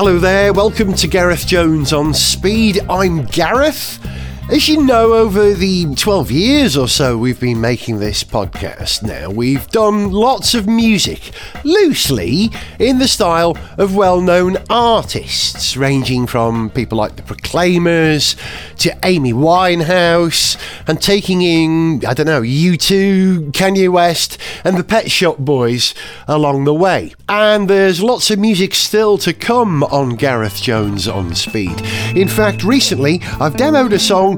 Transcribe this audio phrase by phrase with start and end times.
[0.00, 2.78] Hello there, welcome to Gareth Jones on Speed.
[2.88, 3.98] I'm Gareth.
[4.50, 9.28] As you know, over the 12 years or so we've been making this podcast now,
[9.28, 11.32] we've done lots of music,
[11.64, 18.36] loosely in the style of well known artists, ranging from people like the Proclaimers
[18.78, 25.10] to Amy Winehouse, and taking in, I don't know, U2, Kanye West, and the Pet
[25.10, 25.94] Shop Boys
[26.26, 27.14] along the way.
[27.28, 31.82] And there's lots of music still to come on Gareth Jones on Speed.
[32.16, 34.37] In fact, recently I've demoed a song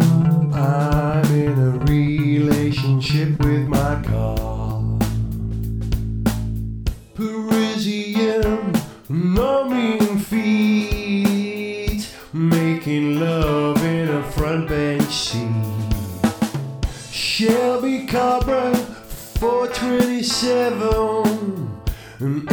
[22.23, 22.45] I've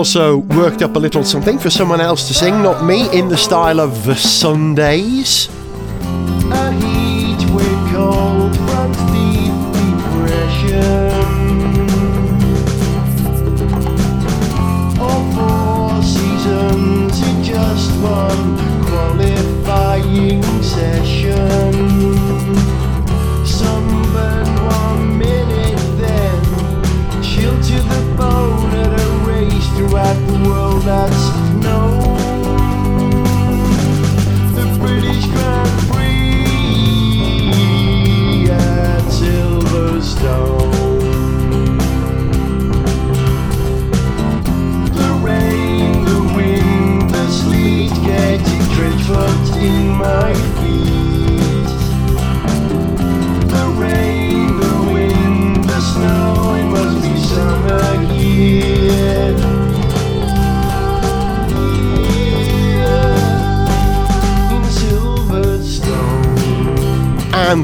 [0.00, 3.36] also worked up a little something for someone else to sing, not me, in the
[3.36, 5.50] style of The Sundays.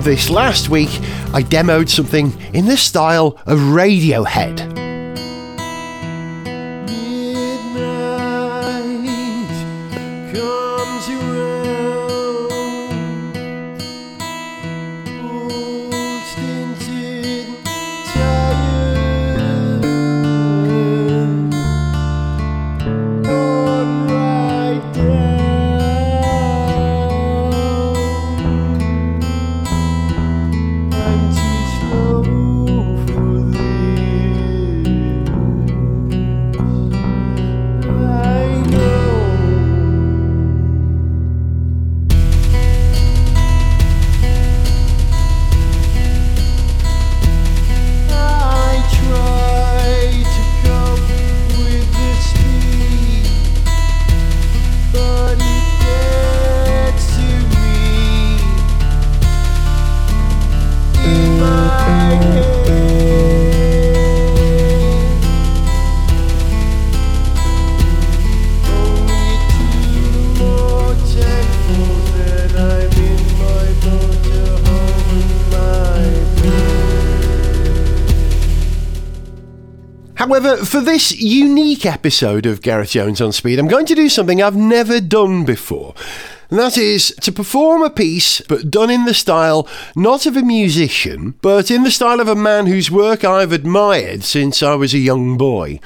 [0.07, 0.91] This last week,
[1.35, 4.76] I demoed something in the style of Radiohead.
[80.27, 84.43] However, for this unique episode of Gareth Jones on Speed, I'm going to do something
[84.43, 85.95] I've never done before.
[86.51, 90.43] And that is to perform a piece, but done in the style not of a
[90.43, 94.93] musician, but in the style of a man whose work I've admired since I was
[94.95, 95.79] a young boy.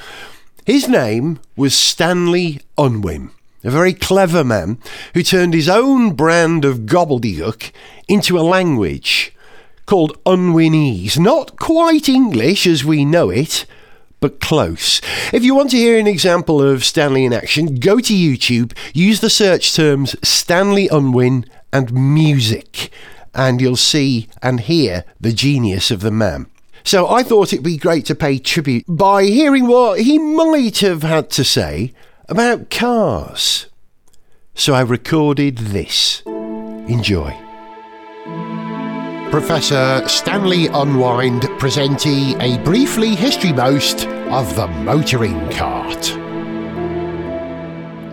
[0.65, 3.29] His name was Stanley Unwin,
[3.63, 4.79] a very clever man
[5.13, 7.69] who turned his own brand of gobbledygook
[8.07, 9.35] into a language
[9.85, 11.19] called Unwinese.
[11.19, 13.67] Not quite English as we know it,
[14.21, 15.01] but close.
[15.33, 19.19] If you want to hear an example of Stanley in action, go to YouTube, use
[19.19, 22.91] the search terms Stanley Unwin and music,
[23.33, 26.45] and you'll see and hear the genius of the man.
[26.83, 31.03] So I thought it'd be great to pay tribute by hearing what he might have
[31.03, 31.93] had to say
[32.29, 33.67] about cars.
[34.53, 36.21] So I recorded this.
[36.25, 37.50] Enjoy.
[39.31, 46.11] Professor Stanley Unwind presentee a briefly history most of the motoring cart.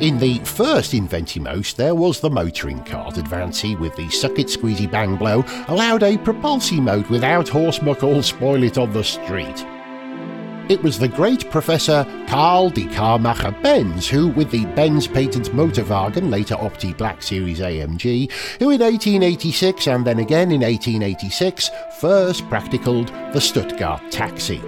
[0.01, 4.89] In the first Inventimost, there was the motoring cart advancey with the suck it squeezy
[4.89, 9.67] bang blow, allowed a propulsy mode without horse muckle spoil it on the street.
[10.69, 16.29] It was the great Professor Karl de Carmacher Benz who, with the Benz patent Motorwagen,
[16.29, 23.09] later Opti Black Series AMG, who in 1886 and then again in 1886 first practicaled
[23.33, 24.61] the Stuttgart taxi.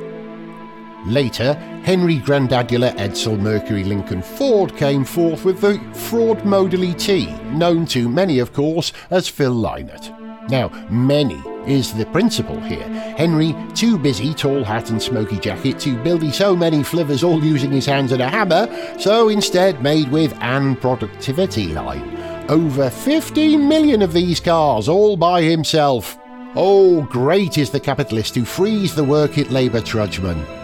[1.05, 1.52] Later,
[1.85, 8.08] Henry Grandadula Edsel Mercury Lincoln Ford came forth with the Fraud Modally T, known to
[8.08, 10.49] many, of course, as Phil Lynott.
[10.49, 12.88] Now, many is the principle here.
[13.16, 17.70] Henry, too busy, tall hat and smoky jacket, to buildy so many flivvers all using
[17.70, 18.68] his hands and a hammer,
[18.98, 22.16] so instead made with an productivity line.
[22.48, 26.18] Over 15 million of these cars, all by himself.
[26.56, 30.59] Oh, great is the capitalist who frees the work-it labour trudgeman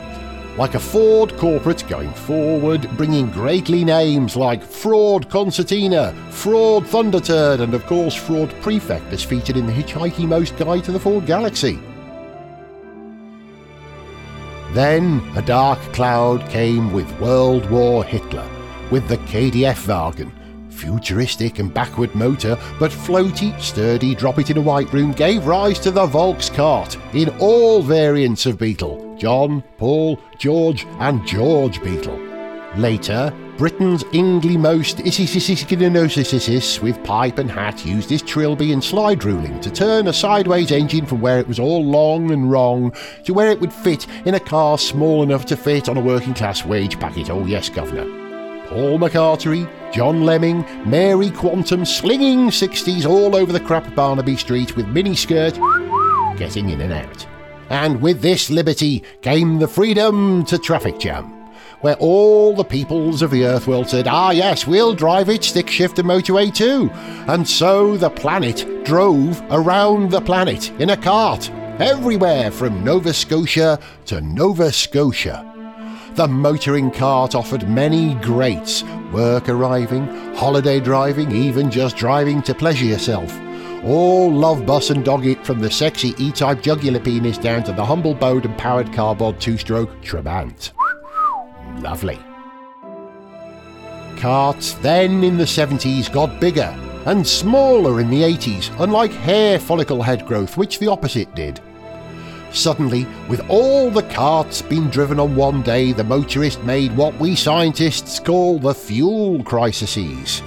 [0.56, 7.75] like a Ford corporate going forward, bringing greatly names like Fraud Concertina, Fraud Thunderturd, and
[7.75, 11.79] of course Fraud Prefect as featured in the Hitchhiking Most Guide to the Ford Galaxy.
[14.73, 18.49] Then a dark cloud came with World War Hitler,
[18.91, 20.32] with the KDF wagon,
[20.70, 25.79] futuristic and backward motor, but floaty, sturdy, drop it in a white room gave rise
[25.81, 32.19] to the Volks cart in all variants of Beetle John, Paul, George, and George Beetle.
[32.77, 39.71] Later, Britain's Ingly-most Issisisiskinosisis with pipe and hat used his trilby and slide ruling to
[39.71, 42.93] turn a sideways engine from where it was all long and wrong
[43.25, 46.35] to where it would fit in a car small enough to fit on a working
[46.35, 47.31] class wage packet.
[47.31, 48.05] Oh yes, Governor.
[48.67, 54.87] Paul McCartery, John Lemming, Mary Quantum slinging 60s all over the crap Barnaby Street with
[54.87, 55.57] miniskirt
[56.37, 57.27] getting in and out.
[57.71, 61.25] And with this liberty came the freedom to traffic jam,
[61.81, 65.69] where all the peoples of the earth world said, ah yes, we'll drive it stick
[65.69, 66.91] shift and motorway too.
[67.27, 73.79] And so the planet drove around the planet in a cart, everywhere from Nova Scotia
[74.07, 75.53] to Nova Scotia.
[76.15, 78.83] The motoring cart offered many greats
[79.13, 83.31] work arriving, holiday driving, even just driving to pleasure yourself.
[83.84, 87.73] All love bus and dog it from the sexy E type jugular penis down to
[87.73, 90.73] the humble bowed and powered cardboard two stroke Trabant.
[91.81, 92.19] Lovely.
[94.19, 96.75] Carts then in the 70s got bigger
[97.05, 101.61] and smaller in the 80s, unlike hair follicle head growth, which the opposite did.
[102.50, 107.37] Suddenly, with all the carts being driven on one day, the motorist made what we
[107.37, 110.43] scientists call the fuel crises.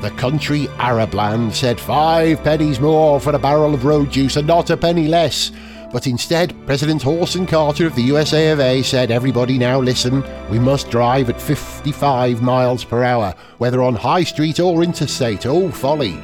[0.00, 4.70] The country Arabland said five pennies more for a barrel of road juice and not
[4.70, 5.50] a penny less.
[5.92, 10.58] But instead, President Orson Carter of the USA of A said, Everybody now listen, we
[10.60, 15.46] must drive at 55 miles per hour, whether on High Street or interstate.
[15.46, 16.20] Oh, folly!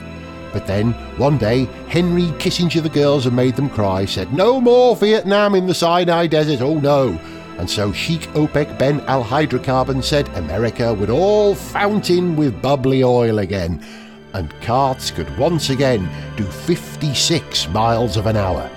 [0.52, 4.94] But then, one day, Henry Kissinger the girls and made them cry, said, No more
[4.94, 7.18] Vietnam in the Sinai Desert, oh no.
[7.58, 13.38] And so Sheikh OPEC Ben Al Hydrocarbon said America would all fountain with bubbly oil
[13.38, 13.84] again,
[14.32, 18.68] and carts could once again do 56 miles of an hour.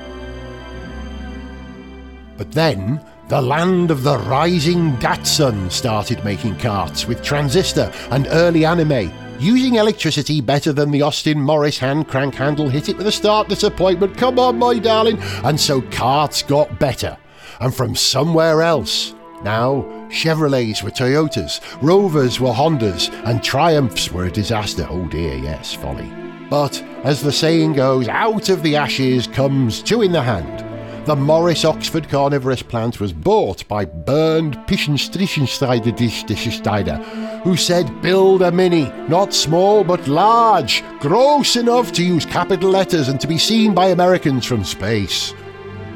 [2.38, 8.63] But then, the land of the rising Datsun started making carts with transistor and early
[8.63, 13.12] anime, using electricity better than the Austin Morris hand crank handle hit it with a
[13.12, 14.15] start disappointment.
[14.15, 15.19] Come on, my darling.
[15.43, 17.17] And so carts got better.
[17.60, 19.16] And from somewhere else.
[19.44, 24.88] Now, Chevrolets were Toyotas, Rovers were Hondas, and Triumphs were a disaster.
[24.90, 26.12] Oh dear, yes, folly.
[26.50, 30.64] But, as the saying goes, out of the ashes comes two in the hand.
[31.06, 38.92] The Morris Oxford carnivorous plant was bought by Bernd Pischenstrichenssteider who said, Build a Mini,
[39.08, 43.88] not small but large, gross enough to use capital letters and to be seen by
[43.88, 45.34] Americans from space.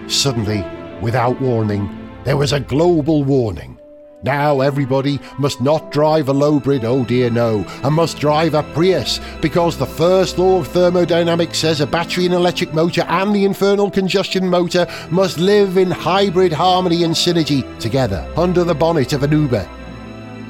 [0.08, 0.64] Suddenly,
[1.02, 1.90] without warning,
[2.24, 3.78] there was a global warning.
[4.24, 9.20] Now everybody must not drive a lowbrid, oh dear no, and must drive a Prius,
[9.42, 13.90] because the first law of thermodynamics says a battery and electric motor and the infernal
[13.90, 19.32] combustion motor must live in hybrid harmony and synergy together under the bonnet of an
[19.32, 19.68] Uber.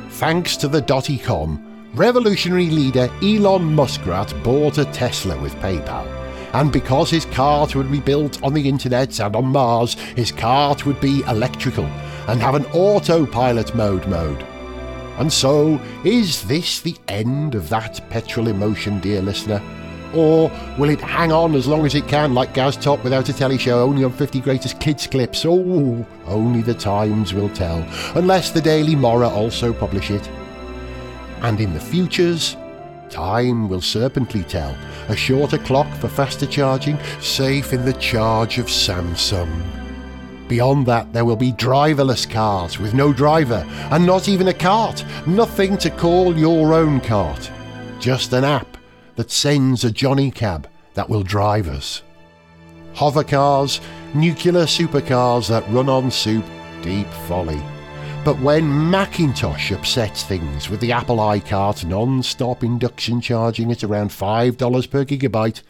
[0.09, 6.20] Thanks to the dotty-com, revolutionary leader Elon Muskrat bought a Tesla with PayPal.
[6.53, 10.85] And because his cart would be built on the internet and on Mars, his cart
[10.85, 11.85] would be electrical
[12.27, 14.43] and have an autopilot mode mode.
[15.17, 19.61] And so, is this the end of that petrol emotion, dear listener?
[20.13, 23.33] Or will it hang on as long as it can, like Gaz Top without a
[23.33, 25.45] telly show, only on 50 Greatest Kids clips?
[25.45, 30.27] Oh, only the times will tell, unless the Daily Morrow also publish it.
[31.41, 32.57] And in the futures,
[33.11, 34.75] time will serpently tell.
[35.09, 39.61] A shorter clock for faster charging, safe in the charge of Samsung.
[40.47, 45.05] Beyond that, there will be driverless cars with no driver and not even a cart.
[45.25, 47.49] Nothing to call your own cart.
[47.99, 48.77] Just an app
[49.15, 52.03] that sends a Johnny cab that will drive us.
[52.95, 53.79] Hover cars,
[54.13, 56.45] nuclear supercars that run on soup,
[56.81, 57.61] deep folly.
[58.23, 64.11] But when Macintosh upsets things with the Apple iCart non stop induction charging at around
[64.11, 65.63] $5 per gigabyte,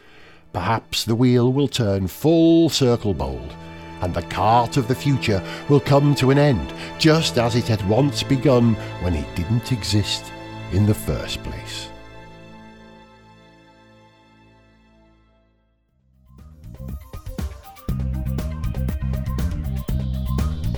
[0.52, 3.54] perhaps the wheel will turn full circle bold
[4.02, 7.88] and the cart of the future will come to an end, just as it had
[7.88, 10.30] once begun when it didn't exist
[10.72, 11.88] in the first place.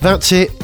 [0.00, 0.63] That's it.